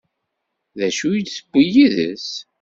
[0.77, 2.29] D acu i d-tewwi yid-s?